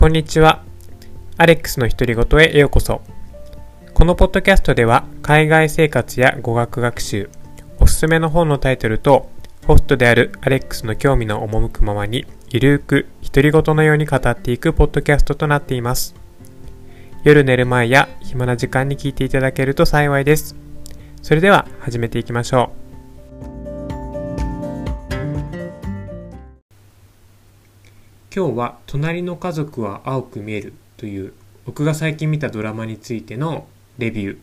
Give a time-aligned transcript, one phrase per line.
[0.00, 0.64] こんにちは。
[1.36, 3.02] アレックスの独り言へようこそ。
[3.92, 7.28] このポッドキャストでは海外生活や語学学習、
[7.78, 9.28] おすすめの本のタイトルと、
[9.66, 16.14] ホストであるアレックスの興味の赴くままに、ゆるーく独り言のように語っていくポッドキャストとなっています。
[17.22, 20.56] 夜寝る前や暇な時間に聞いていただけると幸いです。
[21.20, 22.89] それでは始めていきましょう。
[28.32, 31.32] 今日は「隣の家族は青く見える」という
[31.64, 33.66] 僕が最近見たドラマについての
[33.98, 34.38] レビュー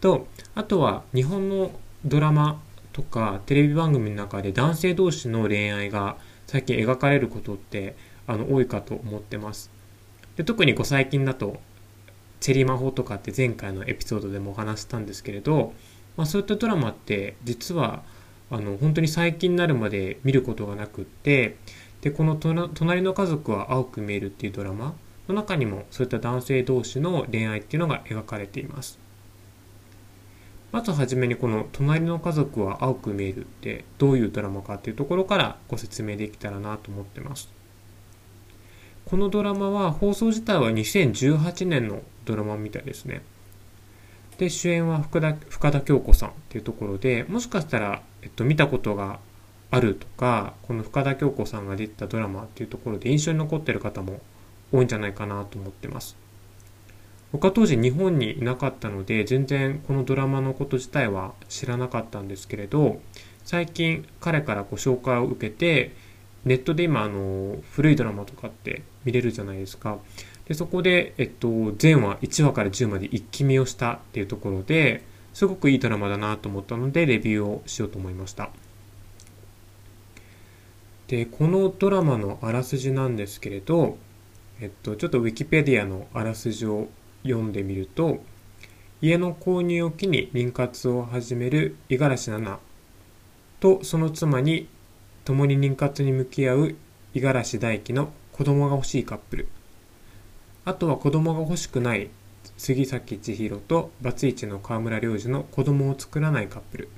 [0.00, 1.70] とあとは日本の
[2.04, 2.60] ドラマ
[2.92, 6.16] とかテレビ番組の中で男性同士の恋愛が
[6.48, 7.94] 最近描かれることって
[8.26, 9.70] あの多いかと思ってます。
[10.36, 11.60] で特にこう最近だと
[12.40, 15.72] チェリー魔法とかって前回のエピソードでもお話したんですけれど、
[16.16, 18.02] まあ、そういったドラマって実は
[18.50, 21.56] あの本当に最近になるまで見ることがなくって
[22.02, 24.94] でこの隣の家族は青く見えるっていうドラマ
[25.28, 28.98] の中にもそういった男性同士の恋愛っていうのが描かれています。
[30.72, 37.50] まずはじめにこの隣の家族は青く見えるってどういうドラマかっていうところからご説明できたらなと思ってます。
[39.04, 43.22] このドラマは放送自体は2018年のドラマみたいですね。
[44.38, 49.18] で主演は福田深田恭子さんっていうところでもしかしたら、えっと、見たことが
[49.70, 54.20] あるとかこの深田恭子さんが出てたドラマっていうところで印象に残ってる方も
[54.72, 56.16] 多いんじゃないかなと思ってます。
[57.32, 63.00] 僕は当時日本にいなかったので全然このドラマのこと自体は知らなかったんですけれど
[63.44, 65.94] 最近彼からご紹介を受けて
[66.44, 69.98] ネットで今あの古いドラマとかって見れるじゃないですか。
[70.46, 78.50] でそこで、えっと、全話1話から10まで一気見をしたっていうところですごくいいドラマだなと思ったのでレビューをしようと思いました。
[81.10, 83.98] でこのドラマのあらすじなんですけれど、
[84.60, 86.86] えっと、ちょっとウィキペディアのあらすじを
[87.24, 88.22] 読んでみると
[89.02, 92.60] 家の購入を機に妊活を始める五十嵐奈々
[93.58, 94.68] とその妻に
[95.24, 96.76] 共に妊活に向き合う
[97.12, 99.48] 五十嵐大輝の子供が欲しいカップル。
[100.64, 102.08] あとは子供が欲しくない
[102.56, 106.88] 杉咲千尋とバツイチの河村良二の子供を作らないカップル。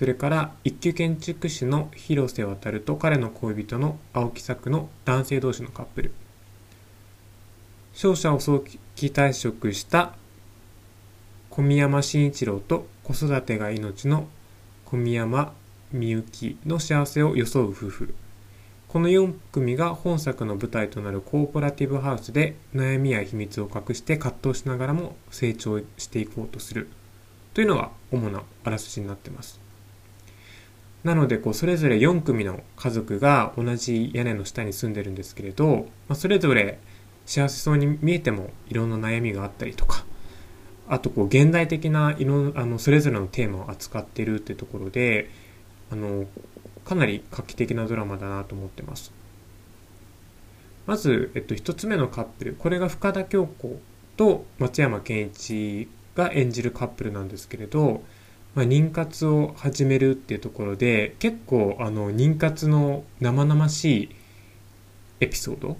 [0.00, 6.12] それから一級建築士の広瀬渉と彼の恋人の青木作の男性同士のカップル。
[7.92, 8.78] 勝者を早期
[9.08, 10.14] 退職した
[11.50, 14.26] 小宮山慎一郎と子育てが命の
[14.86, 15.52] 小宮山
[15.92, 18.14] みゆきの幸せを装う夫婦。
[18.88, 26.88] この4組が本作の舞台となるコーポラティブハウスで悩みや秘密を隠して葛藤しながらも成長していこうとする。
[27.52, 29.60] というのが主なあらすじになってます。
[31.04, 36.78] なのでこうそれぞれ4組の家族が同じ屋根の下に住んでるんですけれど、まあ、それぞれ
[37.24, 40.04] 幸せそうに見えてもいろんな悩みがあったりとか
[40.88, 45.30] あとこう現代的ないろあのそれぞれのテーマを扱ってるってところで
[45.90, 46.26] あの
[46.84, 49.12] かなり画期的なドラマだなと思ってます。
[50.86, 53.80] まず、えっと、1つ目のカップルこれが深田恭子
[54.16, 58.02] と松山ケンイチが演じるカップルなんですけれど
[58.54, 64.16] まあ、妊活を始めるっていうところで結構あの妊活の生々しい
[65.20, 65.68] エピソード。
[65.68, 65.76] やっ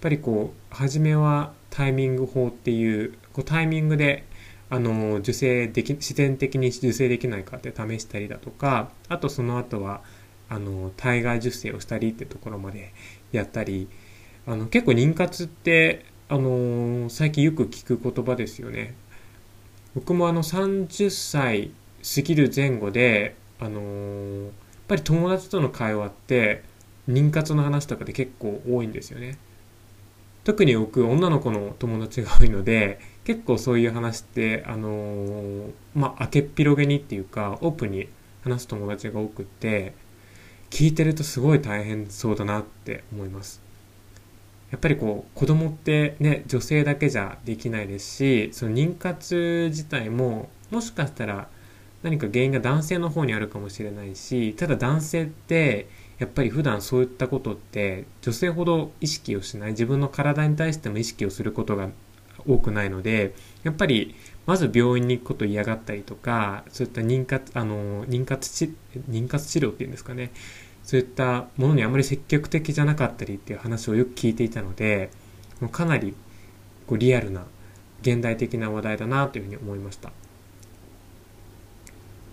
[0.00, 4.24] ぱりこう初めはタイミング法っていうこうタイミングで
[4.68, 10.02] あの受精でき自然的に受精できないかって試したりだとかあとその後は
[10.48, 12.92] あの体外受精をしたりってところまで
[13.32, 13.88] やったり
[14.46, 18.94] あの結構妊活ってあの最近よく聞く言葉ですよね。
[19.94, 21.70] 僕もあの30歳
[22.14, 24.52] 過ぎる前後で、あのー、やっ
[24.88, 26.62] ぱり友達との会話って
[27.08, 29.38] 妊活の話とかで結構多いんですよね。
[30.44, 38.08] 特に僕女の子の友達が多いので結構そういう話ってあのー、まあ明けっぴろげにっていうかオープンに
[38.44, 39.92] 話す友達が多くって
[40.70, 43.60] 聞いてるとすごい大変そうだなって思います
[44.70, 51.48] やっぱりこう子供ってね女性だけじゃできないですしその妊活自体ももしかしたら
[52.06, 55.88] 何か原因が男性の方にあるかもしれないしただ男性って
[56.20, 61.88] やっぱり普段そういったことって女性ほど意識をしない自分の体に対しても意識をすることが
[62.46, 64.14] 多くないのでやっぱり
[64.46, 68.72] まず病院に行くことを嫌がったりとかそういった妊活あの妊活治
[69.10, 70.30] 妊活治療っていうんですかね
[70.84, 75.10] そういったものにあまり積極的じゃなかったりっていう話をよく聞いていたので
[75.60, 76.14] もうかなり
[76.86, 77.46] こうリアルな
[78.02, 80.12] 現代的な話題だなというふうに思いました。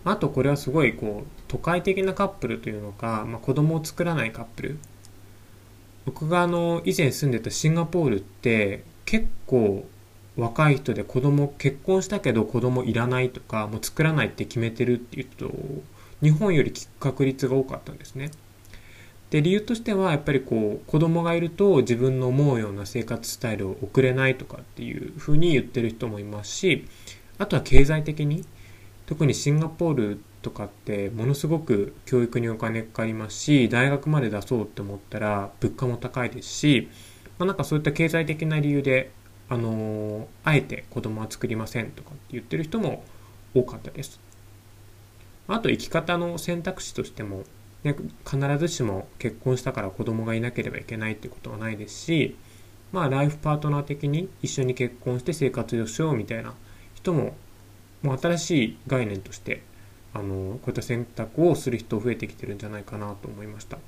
[0.05, 4.77] あとこれはすごいこう都会的なカップルというのか、まあ、子供を作らないカップル
[6.05, 9.85] 僕があの以前住んでたシンガポールって結構
[10.35, 15.51] 若い人で子供結婚したけど子供いらないとかもう作らないって決めてるっていうと
[16.21, 18.31] 日本より確率が多かったんですね。
[19.29, 26.87] で理由としてはやっぱりこう子供がいると自分の思うような生活スタイルを送れないとかっていうふうに言ってる人もいますし
[27.39, 28.45] あとは経済的に
[29.05, 36.89] 特にシンガポールとかってものすごく教育にお金かかりますし大学まで出そうって思ったら物価も高いですし、
[37.37, 39.11] まあ、なんかそういった経済的な理由で
[39.49, 43.03] あのー、あえて子供は作りませんとかって言ってる人も
[43.53, 44.19] 多かったです。
[45.47, 47.43] あと生き方の選択肢としても、
[47.83, 47.95] ね、
[48.25, 52.37] 必ずしも結婚したから子供がいなければいけないってことはないですし、
[52.91, 56.53] まあライフパートナー的に一緒に結婚して生活をしようみたいな
[56.95, 57.35] 人も、
[58.03, 59.63] もう新しい概念として、
[60.13, 63.79] あの、こういった選択をする人増えてきてるんじゃないかなと思いました。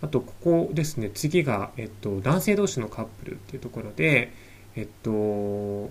[0.00, 4.32] あと、ここですね、次が、えっと、男性同士のカップルっていうところで、
[4.76, 5.90] えっと、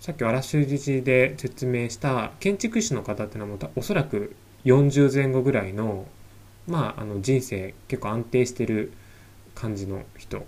[0.00, 4.34] さっきあらすじで説明した建築士の方っていうのはおそらく
[4.64, 6.06] 40前後ぐらいの、
[6.66, 8.92] まあ、あの人生結構安定してる
[9.54, 10.44] 感じの人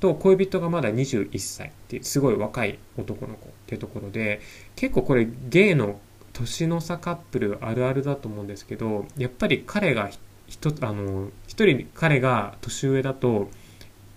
[0.00, 4.40] と恋人がまだ21歳ってすごい若い男の子っていうところで
[4.76, 5.98] 結構これゲイの
[6.32, 10.10] 年の差カップルあるあるだと思うんですけどやっぱり彼が
[10.46, 13.48] 一あの一人彼が年上だと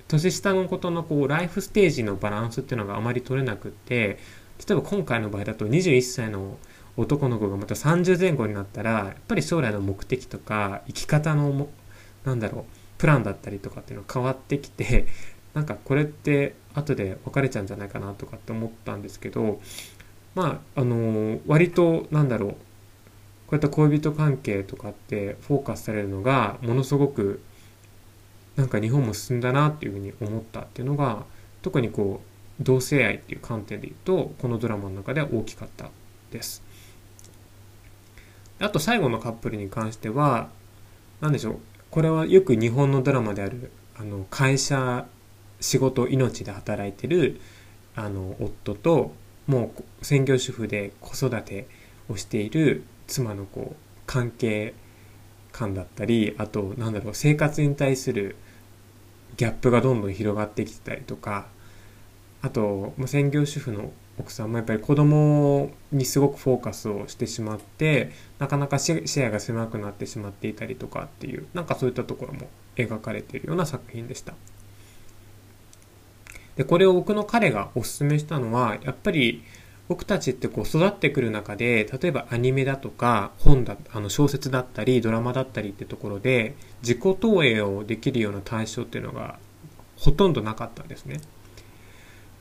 [0.07, 4.19] 年下のことのこうライフステージのバランスっていうのがあまり取れなくって
[4.67, 6.57] 例えば今回の場合だと21歳の
[6.95, 11.67] 男の子がまた30前後になったらやっぱり将来の目的とか生き方の
[12.25, 12.65] なんだろう
[12.97, 15.05] プランだったりとかっていうのが変わってきて
[15.57, 19.59] なんかこれって後で別れちゃうんじゃないかなとかって思ったんですけど
[20.35, 22.57] まああの割となんだろうこ
[23.53, 27.41] ういった恋人関係とかってフォーカスされるのがものすごく
[28.55, 31.25] なんか日本も進んだなっていうふうに思ったっていうのが
[31.63, 32.21] 特にこ
[32.59, 35.89] う同性愛っていう観点で言うとこのドラマの中では大きかった
[36.31, 36.61] です。
[38.59, 40.49] あと最後のカップルに関しては
[41.19, 41.59] 何でしょう
[41.89, 45.07] これはよく日本のドラマであるあの会社
[45.59, 47.39] 仕事命で働いてる
[47.95, 49.11] あの夫と
[49.47, 49.71] も
[50.01, 51.67] う専業主婦で子育て
[52.09, 53.75] をしている妻のこう
[54.05, 54.73] 関係
[55.51, 58.35] 感だったりあとなんだろう生活に対する
[59.37, 61.47] ギャップがどんどん広がってきてたりとか
[62.41, 74.33] あと、まあ、専業主婦の奥さんもやっぱり子供にすごくフォーカスをしてしまってなかなかシェアが狭くなってしまっていたりとかっていうなんかそういったところも描かれているような作品でした。
[76.57, 79.43] でこれを僕の彼がおすすめしたのはやっぱり
[79.87, 89.39] 僕たちってこう育ってくる中で例えばアニメだとか本だあの小説だったりドラマだったりってところで自己投影をできるような対象っていうのが
[89.97, 91.21] ほとんどなかったんですね。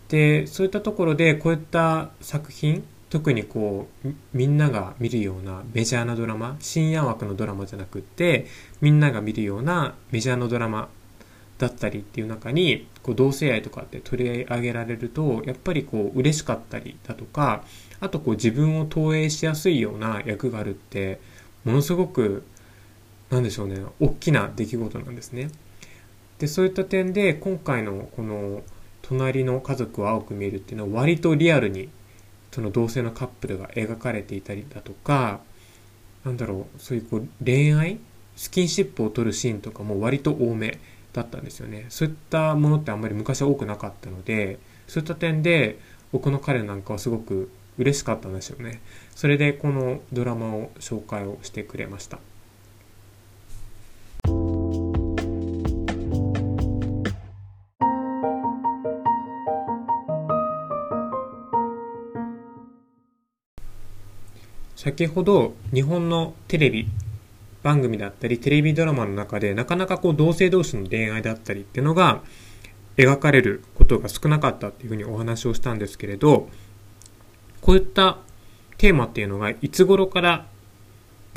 [0.09, 8.47] でそういったところでこういった作品特にこうみんなが見るようなメジャーなドラマ深夜枠のドラマじゃなくって
[8.81, 10.89] みんなが見るようなメジャーのドラマ
[11.59, 17.65] だったりっていう中にこう同性愛とかって取り上げられるとやっぱりこう嬉しかったりだとか
[18.01, 21.21] あとこう自分を投影しやすいような役があるって
[21.65, 22.45] ものすごく
[23.31, 25.51] なんでしょうね大きな出来事なんですね。
[26.39, 28.63] でそういった点で今回のこの
[29.01, 31.89] 「隣の家族は青く見える」っていうのは割とリアルに
[32.53, 35.41] その同性のカップルが描かれていたりだとか
[36.25, 37.99] なんだろうそういうこう恋愛
[38.37, 40.79] スキンシップを取るシーンとかも割と多め
[41.17, 41.87] だったんですよね。
[41.89, 45.79] そういったものってあんまり昔は多くなかったのでそういった点で
[46.13, 48.81] 僕の彼なんかはすごく嬉しかったんですよね。
[49.15, 52.19] それでこのドラマを紹介をしてくれました。
[64.77, 66.87] 先ほど日本のテレビ
[67.67, 72.23] 番組だったり、テレビドラマの中で、なかなかこう同性同士の恋愛だったりっていうのが
[72.97, 76.49] 描かれることが少なかったっていうふうにお話をしたんですけれど、
[77.61, 78.19] こういった
[78.79, 80.47] テーマっていうのがいつ頃から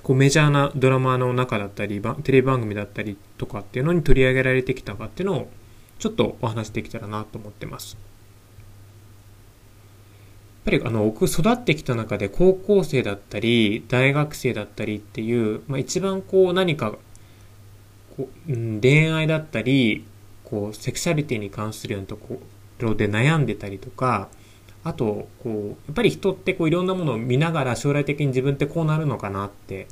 [0.03, 5.49] こうメジャーなドラマの中だったり、テレビ番組だったりとかっていうのに取り上げられてきたかっていうのを
[5.97, 7.97] ちょっとお話できたらなと思ってます。
[10.65, 16.95] やっぱりあの僕育ってきた中で高校生だったり大学生だったりっていう、まあ、一番こう何か
[18.17, 20.05] こう、うん、恋愛だったり
[20.43, 22.41] こうセクシャリティに関するようなとこ
[22.79, 24.29] ろで悩んでたりとか
[24.83, 29.87] あとこうやっぱり人ってこういろんなものを見ながら将来的に自分ってこうなるのかなって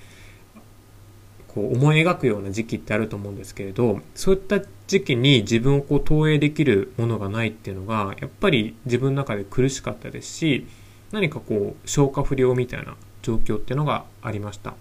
[1.48, 10.66] こう思い描くような時期ってあると思うんですけれどそういった時期に自分をこう投影できるものがないっていうのがやっぱり自分の中で苦しかったですし
[11.12, 14.76] 何かこう消化不良みたいな状況っていうのがありました。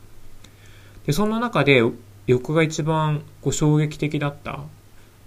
[1.06, 1.82] でそんな中で
[2.26, 4.50] 欲が一番こう衝撃的だった。
[4.52, 4.64] やっ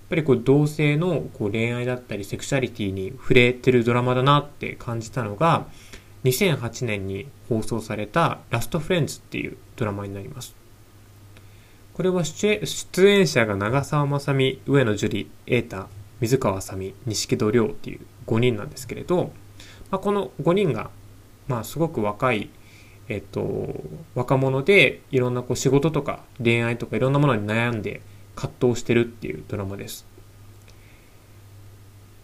[0.09, 5.67] ぱりこう同性のこう恋愛だったりセクシャリティに触れてるドラマだなって感じたのが
[6.24, 10.58] 2008年に放送された「ラストフレンズ」っていうドラマになります。
[12.00, 12.65] これは出
[13.10, 15.88] 演者が長澤まさみ、上野樹里、瑛太、
[16.22, 19.34] 水川あさみ、錦戸亮っていう5人なんですけれど、
[19.91, 20.91] まあ、この5人が、
[21.50, 22.51] まあ、すごく若い、
[23.10, 23.84] えっと、
[24.15, 28.00] 若者でいろんなこう仕事とか恋愛とかいろんなものに悩んで
[28.34, 30.06] 葛藤してるっていうドラマです。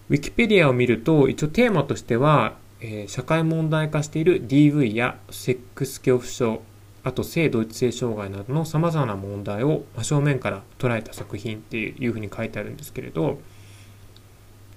[0.10, 6.62] ウィキペディアを見ると一応テーマとしては、えー、社会問題化している DV やセックス恐怖症
[7.05, 13.39] あと性同一性障害などの様々な問題を真正面から捉えた作品っていうふうに書いてあるんですけれど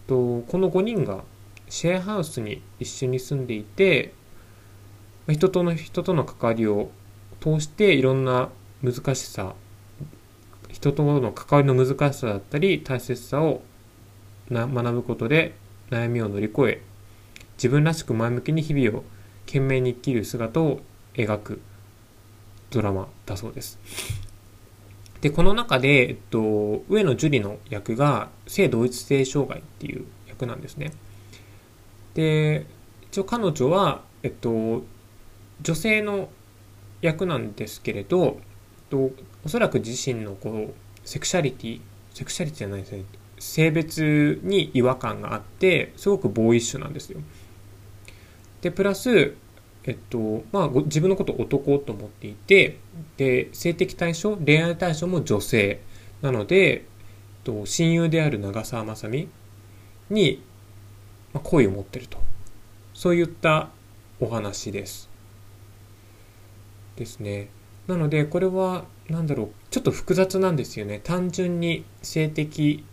[0.06, 1.24] とこの5人が
[1.70, 4.12] シェアハウスに一緒に住んでいて
[5.26, 6.90] 人との人との関わりを
[7.40, 8.50] 通していろんな
[8.82, 9.54] 難しさ
[10.70, 13.62] 人との関わりの難しさだったり大切さを
[14.50, 15.54] 学ぶことで
[15.90, 16.82] 悩みを乗り越え
[17.56, 19.04] 自分らしく前向きに日々を
[19.46, 20.80] 懸命に生きる姿を
[21.14, 21.60] 描く。
[22.70, 23.78] ドラマだそうです。
[25.20, 30.92] で、この中で、えっと、上野樹里の役が性同一性障害っていう役なんですね。
[32.14, 32.66] で、
[33.10, 34.84] 一応彼女は、えっと、
[35.62, 36.28] 女性の
[37.00, 38.32] 役なんですけれど、えっ
[38.90, 39.10] と、
[39.44, 40.74] おそらく自身のこう、
[41.08, 41.80] セクシャリティ、
[42.14, 43.04] セクシャリティじゃないですね、
[43.38, 47.20] 性別に違和感があって、すごくボーイッシュなんですよ。
[48.60, 49.34] で、プラス、
[49.88, 52.78] えっと、まあ、自分のことを男と思っていて、
[53.16, 55.80] で、性的対象、恋愛対象も女性
[56.20, 56.82] なので、えっ
[57.44, 59.28] と、親友である長澤まさみ
[60.10, 60.42] に、
[61.32, 62.18] まあ、好意を持ってると。
[62.92, 63.70] そういった
[64.20, 65.08] お話です。
[66.96, 67.48] ですね。
[67.86, 71.00] なので、これは、なんだろう、ちょっと複雑なんですよね。
[71.02, 72.84] 単純に性的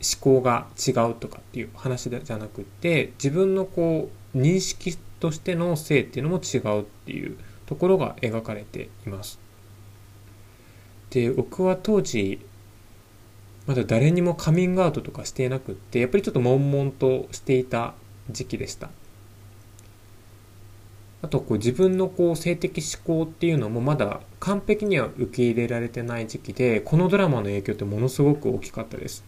[0.00, 9.38] 思考が違うとかっていう話じゃなくて、自分のこう、認識としての性っていうのも違うっていうところが描かれています。
[11.10, 12.44] で、僕は当時、
[13.66, 17.94] まだ誰にもカミングアウトとかしていなくって、やっぱりちょっと悶々としていた
[18.30, 18.90] 時期でした。
[21.22, 29.24] あと、こう自分のこう性的思考っていうのもまだ完璧には受け入れられてない時期で、このドラマの影響ってものすごく大きかったです。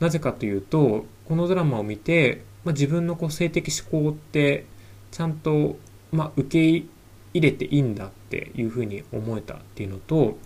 [0.00, 4.66] なぜかというと、このドラマを見て、まあ、自分のこう性的思考って
[5.14, 5.76] ちゃんと、
[6.10, 6.86] まあ、受け
[7.34, 10.36] 入れていいんだっていうふうに思えたっていうのと、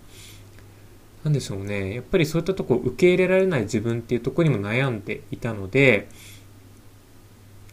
[1.23, 1.95] なんでしょうね。
[1.95, 6.07] やっぱりそういったとこ受け入れられない自分っていうところにも悩んでいたので、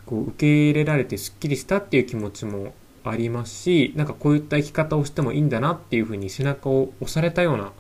[0.07, 2.73] こう受け入れられてスッキリしたっていう気持ちも
[3.05, 7.73] ありますし、なんかこういった生き方をしてもいいんだなっていうふうに背中を押されたような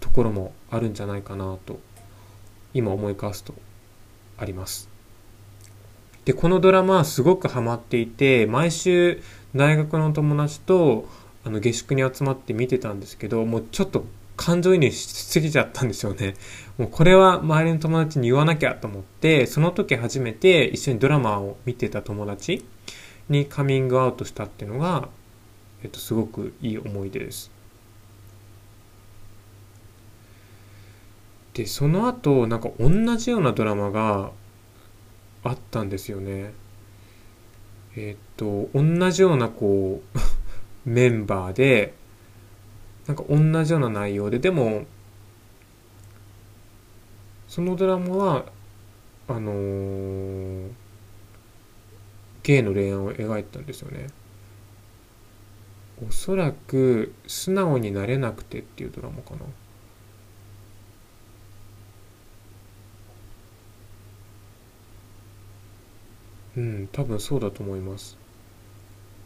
[0.00, 1.80] ところもあるんじゃないかなと、
[2.74, 3.54] 今思い返すと
[4.36, 4.89] あります。
[6.30, 9.20] で、このドラマはすごくハマっていて、毎週
[9.56, 11.08] 大学の友達と
[11.44, 14.04] あの下宿に集まって見てたんですけど、もうちょっと
[14.36, 16.36] 感情移入しすぎちゃったんですよね。
[16.78, 22.64] もうこれは周りの友達に言わなきゃと思って、その時初めて一緒にドラマを見てた友達
[23.28, 25.08] にカミングアウトしたっていうのが、
[25.82, 27.50] えっと、すごくいい思い出です。
[31.54, 34.30] で、その後、なんか同じようなドラマが
[35.42, 36.52] あったんですよね。
[37.96, 40.18] えっ、と、同じようなこう
[40.88, 41.94] メンバーで、
[43.06, 44.84] なんか同じような内容で、でも、
[47.48, 48.44] そのドラマは、
[49.28, 50.70] あのー、
[52.42, 54.06] ゲイの恋愛を描いたんですよね。
[56.06, 59.40] おそらく、素直になれなくてっていうドラマかな。
[66.60, 68.18] うん、多分そうだと思います。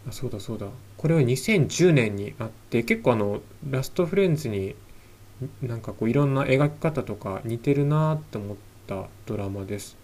[0.09, 0.69] あ、そうだそうだ。
[0.97, 4.77] これは2010年にあって、結構あの、ラストフレンズに
[5.61, 9.97] なんかこういろんな描き方とか似てるなって思ったドラマです。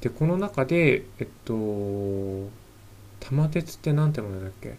[0.00, 2.48] で、この中で、えっと、
[3.18, 4.76] 玉鉄って何て名前だっけ？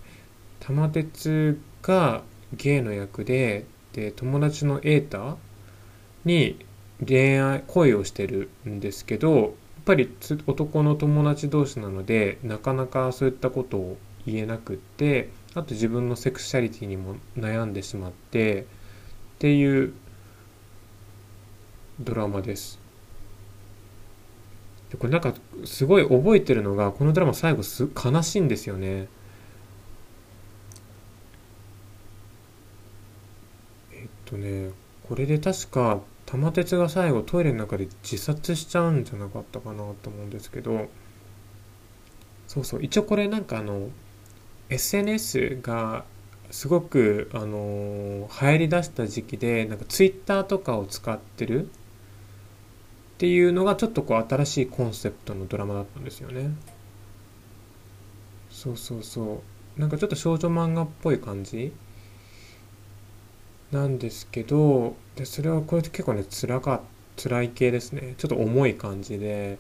[0.62, 2.24] 玉鉄が
[2.56, 5.38] ゲイの役で、で、友達の瑛太
[6.24, 6.66] に
[7.06, 9.54] 恋愛、恋をしてるんですけど、
[9.88, 10.10] ぱり
[10.48, 18.66] 男の友達同士なのでなかなかそういったことを言えなくってあと自分のセクシャリティにも悩んでしまってっ
[19.40, 19.94] ていう
[22.02, 22.80] ドラマです。
[24.92, 29.08] でこれなんかすごい覚えてるのがこのドラマ最後す悲しいんですよね。
[33.94, 34.72] えっとね
[35.08, 40.88] これで確か玉鉄が最後トイレの中で自殺しちゃうんじゃなかったかなと思うんですけど
[42.48, 42.84] そうそう。
[42.84, 43.90] 一応これなんかあの
[44.70, 46.06] SNS が
[46.50, 51.70] すごく、あのー、流行りだした時期でなんかツイッターとかを使ってるっ
[53.18, 56.52] ていうのがちょっとこう新しいコンセプトのドラマだったんですよね。
[58.50, 59.44] そうそうそ
[59.78, 59.80] う。
[59.80, 61.74] なんかちょっと少女漫画っぽい感じ
[63.72, 66.82] なんですけどでそれはこれ結構ね辛か
[67.18, 68.14] 辛い系ですね。
[68.18, 69.58] ちょっと重い感じで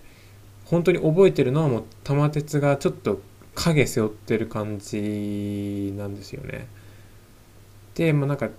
[0.65, 3.21] 本当に覚えてるのはもう玉鉄がちょっと
[3.55, 6.67] 影背負ってる感じなんですよね。
[7.95, 8.49] でまあなんか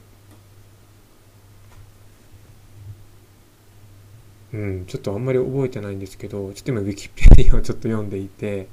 [4.52, 8.68] うんちょっとあんまり覚えてないんですけどちょっと今ウィキペディアをちょっと読んでいて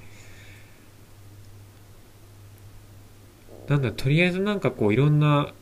[3.68, 5.54] なんだとりあえずなんかこういろんな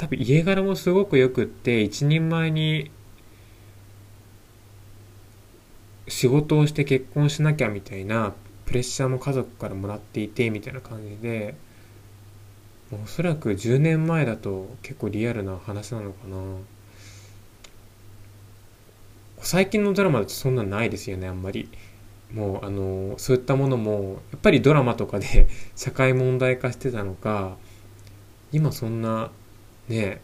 [0.00, 2.90] 多分家柄もすごくよくって一人前に
[6.08, 8.32] 仕事をして結婚しなきゃみたいな
[8.64, 11.54] プレッシャーも家族からもらっていてみたいな感じで
[12.90, 16.38] おそらく10年前だと結構リアルな話なのかな。
[19.42, 21.68] 最近のドラマだとそんなないですよねあんまり。
[22.32, 27.58] もうあのそういったものもやっぱりドラマとかで 社会問題化してたのか
[28.50, 29.30] 今そんな
[29.90, 30.20] ね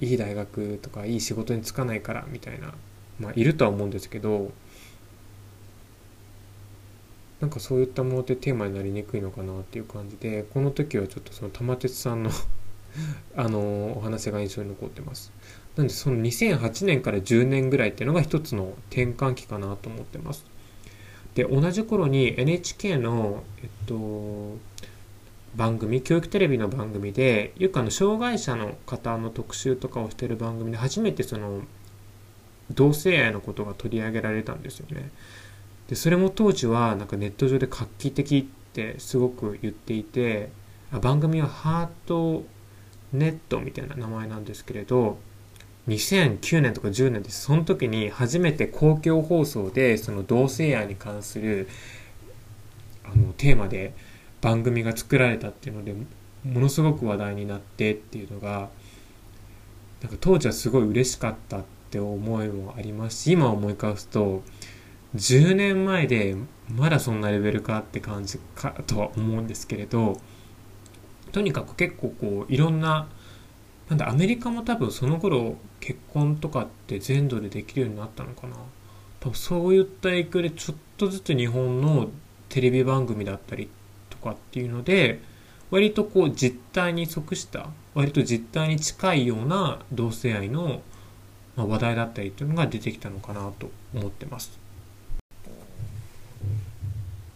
[0.00, 2.72] いい大学とかいい仕事に就かないからみたいな
[3.20, 4.52] まあいるとは思うんですけど
[7.40, 12.30] なんかそういったものってテーマになりにくいのかなっていう感じでこの時はちょっとその玉鉄さんの
[13.36, 15.32] あのお話が印象に残ってます。
[15.76, 20.46] なんでその2008年から10年ぐらいっていうのが一つの転換期かなと思ってます。
[21.34, 24.56] で同じ頃に NHK のえっと
[25.56, 31.62] 番組教育テレビの番組でよくあの障害者の方の特集とかをしてる番組で初めてその
[32.70, 35.10] 同性愛のことが取り上げられたんですよね。
[35.88, 40.50] でそれも当時はなんかネット上で画期的ってすごく言っていて
[41.00, 42.44] 番組はハート
[43.12, 45.18] ネットみたいな名前なんですけれど
[45.88, 47.42] 2009年とか10年です。
[47.42, 51.68] その時に初めて公共放送でその同性愛に関する
[53.04, 53.92] あのテーマで
[54.44, 55.94] 番組が作られたっていうので
[56.44, 58.68] ものすごく話題になってっていうのが
[60.02, 64.42] なんか当時はすごい嬉しかったって思いもありますし今思い返すと
[65.16, 66.36] 10年前で
[66.68, 70.20] まだそんなレベルかって感じかとは思うんですけれど
[71.32, 73.08] とにかく結構こういろんな
[73.88, 78.56] なんだアメリカも多分その頃結婚とかって全土でできるようになったのかな。
[79.20, 82.08] 多分そういった影響でちょっとずつ日本の
[82.48, 83.68] テレビ番組だったりっ
[84.24, 85.20] かっていうので
[85.70, 90.82] 割とこう実態に即した割と実態に近いような同性愛の
[91.56, 94.58] 話題だったりっていうのが出てきたのかなと思ってます。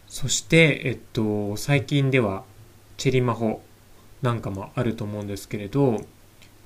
[0.09, 2.43] そして、えっと、最近では
[2.97, 3.63] チェリマホ
[4.23, 6.01] なんかもあると思うんですけれど、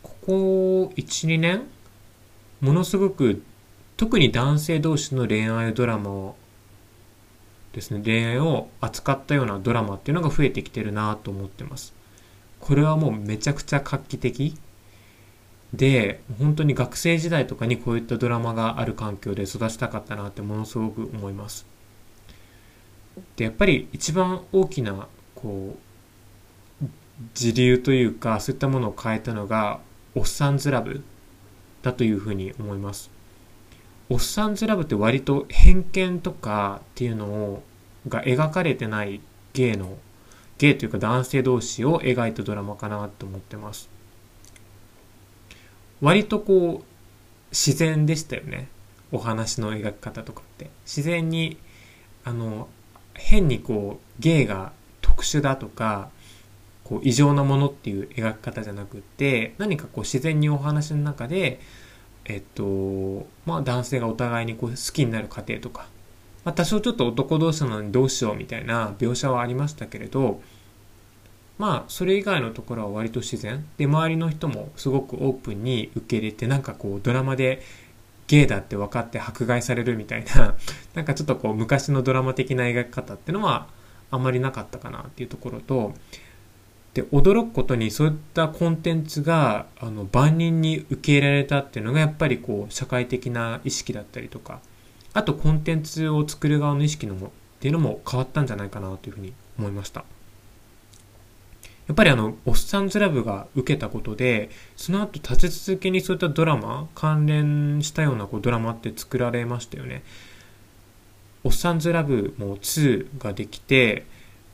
[0.03, 1.63] ここ1、2年
[2.61, 3.43] ものすごく
[3.97, 6.37] 特に男性同士の恋愛ドラマを
[7.73, 11.95] ですね、恋愛を扱ったようなドラマっていうのが増えてきてるなと思ってます。
[12.61, 14.57] これはもうめちゃくちゃ画期的
[15.73, 21.67] で、本当に学生時代とかにこういったドラマがある環境で育ちたかったなってものすごく思います。
[23.37, 25.77] で、やっぱり一番大きな、こ
[26.83, 26.87] う、
[27.35, 29.81] 時流というか、そういったものを変えたのが、
[30.15, 31.03] おっさんずラブ
[31.83, 33.11] だというふうに思います。
[34.13, 37.63] おっさんずラブって割と偏見とかっていうのを
[38.09, 39.23] が描かれてない
[39.55, 39.97] ゲイの
[40.59, 43.89] ゲイというか男性同士を描いたドラマかなと思ってます。
[46.03, 46.85] 割とこう
[47.53, 48.69] 自然でしたよね。
[49.13, 50.69] お話の描き方とかって。
[50.85, 51.57] 自然に
[52.23, 52.69] あの
[53.15, 56.11] 変にこうゲイが特殊だとか
[56.85, 61.61] こう異常なものっていう描き方じゃなくって何かこう自然にお話の中で
[62.25, 65.87] えっと、まあ男性がお互いにこう好きになる過程とか、
[66.45, 70.41] まあ多少ちょっと男同士なのにどうしようみたいな描写はありましたけれど、
[71.59, 73.65] まあそれ以外のところは割と自然。
[73.77, 77.63] で、周りの人もすごくオープンに受け入れて、なんかこうドラマで
[78.27, 80.55] ゲイだって分かって迫害されるみたいな、
[80.95, 83.67] なんかちょっとこう昔のドラマ的な描き方っていうのは
[84.11, 85.95] あんまりなかったかなっていうところと、
[86.95, 94.61] で驚くことにそういったコンテンツがあの万人に受け入れられたっていうのがやっぱりこう社会的な意識だったりとか
[95.15, 100.05] あとコンテンツを作る側の意識のもっていうのも変わったんじゃないかなというふうに思いました。
[101.89, 110.03] やっぱりあのおっさんずラブが受けたことでその後立て続けにそういったドラマ関連したようなこうドラマって作られましたよね。
[111.45, 114.07] おっさんずラブも2ができて、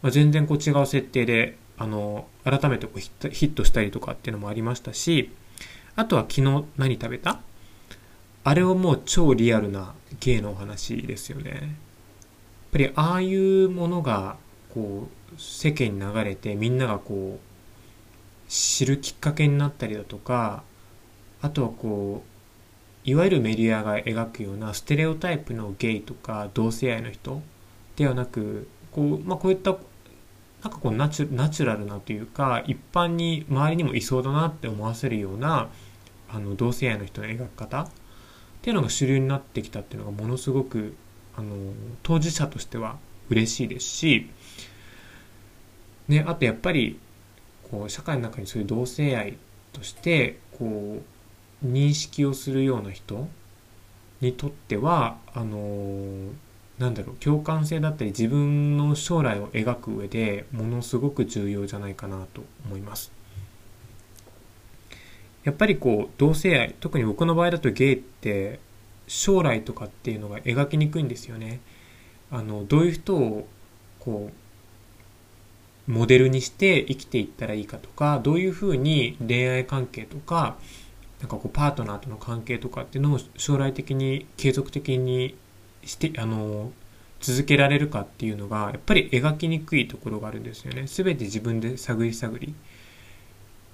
[0.02, 3.10] まあ、全然こう違う設定であの、改めてこうヒ
[3.46, 5.30] ットしたりとかっていうのもありましたし、
[5.96, 7.40] あとは昨日何食べた？
[8.44, 11.50] あれはもう超リアルな芸のお話ですよね。
[11.50, 11.60] やっ
[12.72, 14.36] ぱりああいうものが
[14.72, 20.62] こう世間に流れてみんながこう知るきっかけになったりだとか
[21.42, 22.22] あとはこ
[23.06, 27.42] ういわゆるメディアが描くようなステレオタイプのゲイとか同性愛の人
[27.96, 29.76] ではなくこう,、まあ、こういった
[30.62, 35.68] なんかこうナチュラルなというか一般に周りにもいそうだなって思わせるような
[36.28, 37.88] あの同性愛の人の描き方っ
[38.62, 40.94] ていうのが主流になってきたっていうのがものすごく
[41.36, 41.54] あの
[42.02, 42.98] 当事者としては
[43.30, 44.30] 嬉しいですし、
[46.08, 46.98] ね、あとやっぱり
[47.70, 49.38] こう社会の中にそういう同性愛
[49.72, 51.00] としてこ
[51.62, 53.28] う認識をするような人
[54.20, 56.32] にとってはあの
[56.78, 63.12] なんだろう共感性だったり自分の将来を描く上でものすごく重要じゃないかなと思います。
[65.44, 68.60] やっぱりこう同性愛特に僕の場合だとゲイって
[69.06, 71.60] 将来とかっていうのが描きにくいんですよね。
[72.30, 73.48] あのどういう人を
[73.98, 74.30] こ
[75.88, 80.58] うモデルにして生きていったらいいかとかどういうふうに恋愛関係とか
[81.20, 85.34] なんかこうパートナーとの関係とかっていうのを将来的に継続的に
[85.88, 86.70] してあの
[87.20, 90.84] 続けられるかっていうのがやっぱり描きにくいところがあるんですよね。
[90.86, 92.54] 全て自分で探り探り。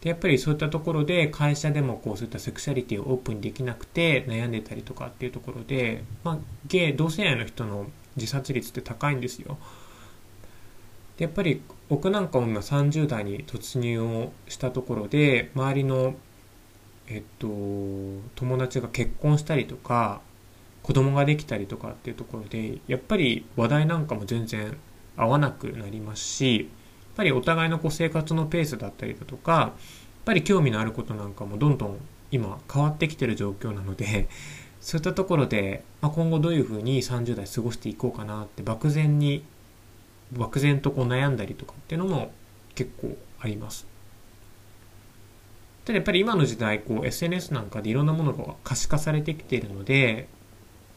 [0.00, 9.58] でやっぱりそういったところで会社でもこうそういったセクシャリティをオープンできなくて悩んでたりとかっていうところで、まあ、ゲイ同性愛の人の自殺率って高いんですよ。
[11.16, 16.14] でやっぱり僕なんかも今30代に突入をしたところで周りの
[17.08, 20.20] えっと友達が結婚したりとか
[20.84, 24.76] 子供ができたりとかっていうところでやっぱり話題なんかも全然
[25.16, 26.66] 合わなくなりますしやっ
[27.16, 29.70] ぱりお互いのこう生活のペースだったりだとかやっ
[30.26, 31.96] ぱり興味のあることなんかもどんどん
[32.30, 34.28] 今変わってきてる状況なので
[34.80, 39.42] そういったところで、まあ、今後どういうふうに30代過ごしていこうかなって漠然に
[40.32, 42.30] 漠然とこう悩んだりとかっていうのも
[42.74, 43.86] 結構あります。
[45.86, 50.28] ただやっぱり今の時代こう SNS なんかでいろんなものが可視化されてきているので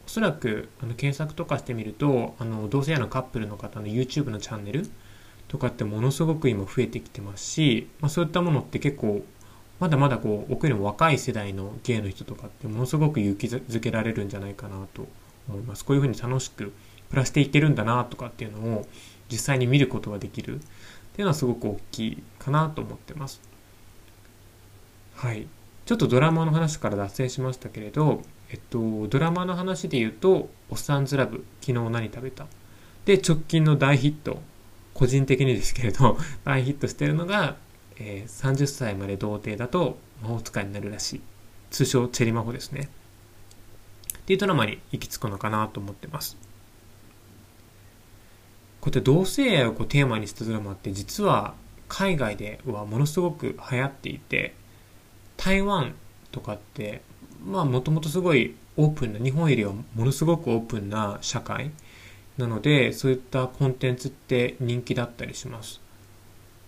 [0.08, 4.88] おそらくあの検索とかしてみるとあの同性愛のカップルの方の YouTube のチャンネル
[5.48, 9.22] とかってものすごく今増えてきてますし、まあ、そういったものって結構
[9.78, 15.06] まだまだこう僕よりも若い世代のゲイの人とかってものすごく勇気づけられるんじゃないかなと
[15.46, 15.84] 思います。
[15.84, 16.72] こういうふうに楽しく
[17.10, 18.86] 暮らしていけるんだなとかっていうのを
[19.30, 20.68] 実際に見ることができるってい
[21.18, 23.42] うのはすごく大きいかなと思ってます。
[25.16, 25.46] はい。
[25.84, 32.46] ちょっとドラマの話から脱線しましたけれどえっと、ドラマの話で言うと、おっさんずラブ、昨日何食べた？
[33.04, 34.40] で、直近の大ヒット、
[34.94, 37.56] 個人的にですけれど、 大ヒットしてるのが、
[37.96, 41.20] えー、30歳まで童貞だと魔法使いになるらしい。
[41.70, 42.88] 通称、チェリマホですね。
[44.18, 46.36] っていうドラマに行き着くのかなと思ってます。
[48.80, 51.54] こうやって同性愛をこうテーマにしたドラマって実は
[51.88, 54.54] 海外ではものすごく流行っていて、
[55.36, 55.94] 台湾
[56.30, 57.02] とかって
[57.48, 61.70] まあもともとすごいオープンな日本よりはものすごくオープンな社会
[62.36, 65.80] なのでそういったコンテンツって人気だったりします。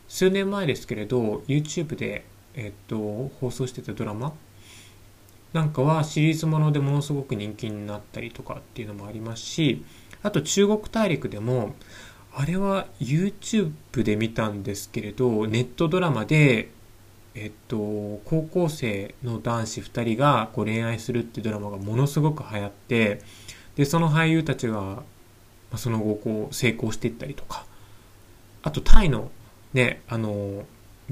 [0.09, 4.33] 数年前ですけれど YouTube で、えっと、放送してたドラマ？
[5.53, 9.85] なんかはシリーズものでものすごく人気になったりとかっていうのもありますし
[10.23, 11.75] あと中国大陸でも
[12.33, 16.71] あれは YouTube で見たんですけれどネットドラマで
[17.35, 17.77] えっと、
[18.25, 23.21] 高校生の男子2人がこう恋愛するってドラマがものすごく流行って
[23.77, 25.03] でその俳優たちが、
[25.77, 27.65] その後こう成功していったりとか。
[28.63, 29.31] あとタイの
[29.73, 30.65] ねあの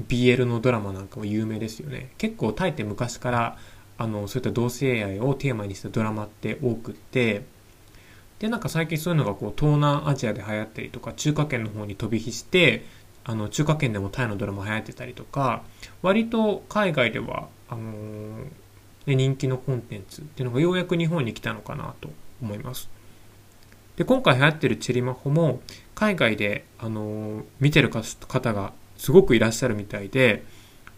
[0.07, 2.11] BL のドラマなんかも有名ですよね。
[2.17, 3.57] 結構タイって昔から
[3.97, 7.43] あのそういった同性愛をテーマにしたドラマって多くって。
[8.39, 12.85] でなんか最近そういうのがこう東南アジアで流行ったりとか中華圏の方に飛び火して
[13.29, 15.61] あの中華圏でもタイのドラマ流行ってたりとか
[16.01, 22.09] 割と海外ではあのー、人気のコンテンツっていうのがようやく日本に来たのかなと
[22.41, 22.89] 思います。
[23.97, 25.61] で今回流行ってるチェリマホも
[25.93, 30.43] 海外で、あのー、見てる方がすごくいらっしゃるみたいで、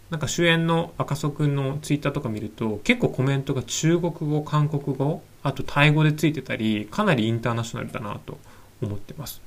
[0.10, 8.38] なんか主演の赤楚くんのツイッターとか見ると、結構コメントが中国語、韓国語、あとタイ語でついてたり、かなりインターナショナルだなと
[8.82, 9.42] 思ってます。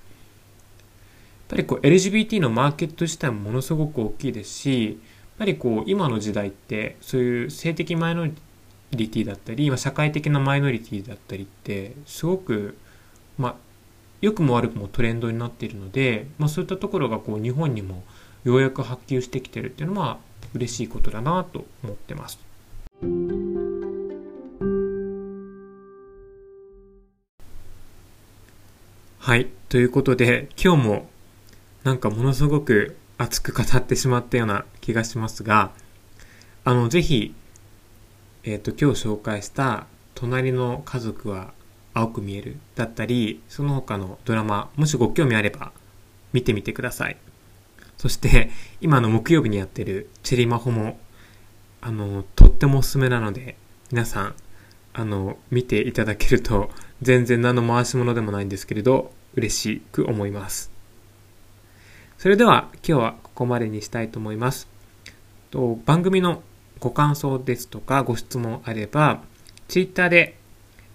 [1.54, 4.96] ぱりこう LGBT のマーケット自体もものすごく大きいですし、やっ
[5.38, 8.26] ぱりこう今の時代ってそういう性的マイノ
[8.90, 12.76] リティだったり、今社会的なマイノリティだったりってすごく、
[13.38, 13.54] まあ、
[14.20, 18.02] 良くも悪くもトレンドになっているので、まあ、そういったところがこう日本にも
[18.42, 20.18] ようやく波及してきてるっていうのは
[20.54, 22.40] 嬉しいことだなと思ってます。
[29.18, 29.48] はい。
[29.68, 31.08] ということで、今日も
[31.84, 35.72] なんかものすごく熱く語ってしまったような気がしますが、
[36.64, 37.34] あの、ぜひ、
[38.42, 41.52] えっ、ー、と、今日紹介した隣の家族は
[41.92, 45.72] 青く見えるだったり、その他のドラマ、もしご興味あれば
[46.32, 47.18] 見てみてください。
[47.98, 50.98] そして、今の木曜日にやってるチェリマホも、
[51.82, 53.56] あの、とってもおすすめなので、
[53.92, 54.34] 皆さん、
[54.94, 56.70] あの、見ていただけると、
[57.02, 60.73] 全然何の回し物でもないんですけれど、嬉しく思います。
[62.24, 64.66] それでは、今日はここまでにしたいと思います。
[65.50, 66.42] と番組の
[66.80, 69.20] ご感想ですとか、ご質問あれば、
[69.68, 70.38] Twitter で、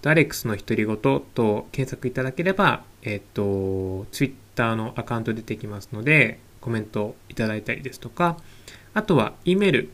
[0.03, 8.37] アレックスの独り言と検索いただければ、えっと、Twitter のアカウント出てきますので、コメントいただいたりですとか、
[8.95, 9.89] あとは、E メール、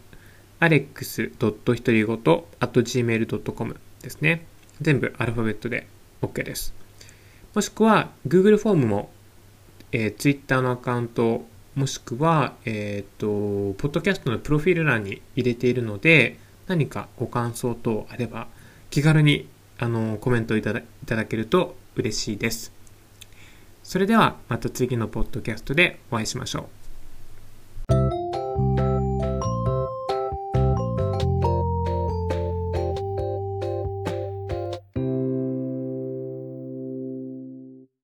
[0.62, 1.34] alex.
[1.38, 4.48] 独り言 gmail.com ですね。
[4.80, 5.86] 全部アルファベットで
[6.21, 6.74] OK です。
[7.54, 9.10] もしくは、Google フォームも、
[9.97, 18.47] えー、Twitter のアカウント、もしくは、えっ、ー、と、ポッドキャストのプロフィール欄に入れているので、何かご感想等あれば、
[18.89, 22.73] 気軽に、あの、コメントいただいただけると嬉しいです。
[23.84, 26.75] それではまた次のポッドキャストでお会いしましょう。